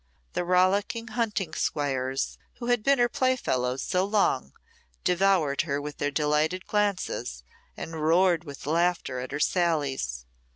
The 0.33 0.43
rollicking 0.43 1.09
hunting 1.09 1.53
squires, 1.53 2.39
who 2.55 2.65
had 2.65 2.81
been 2.83 2.97
her 2.97 3.07
play 3.07 3.35
fellows 3.35 3.83
so 3.83 4.03
long, 4.03 4.53
devoured 5.03 5.61
her 5.61 5.79
with 5.79 5.97
their 5.99 6.09
delighted 6.09 6.65
glances 6.65 7.43
and 7.77 7.93
roared 8.01 8.43
with 8.43 8.65
laughter 8.65 9.19
at 9.19 9.31
her 9.31 9.39
sallies. 9.39 10.25